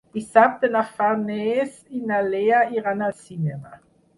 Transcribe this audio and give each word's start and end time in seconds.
Dissabte 0.17 0.69
na 0.75 0.81
Farners 0.93 1.77
i 1.99 2.03
na 2.13 2.25
Lea 2.33 2.65
iran 2.81 3.07
al 3.11 3.17
cinema. 3.29 3.79